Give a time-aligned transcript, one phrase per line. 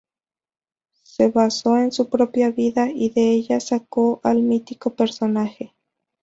[1.03, 5.75] Se basó en su propia vida y de ella sacó al mítico personaje.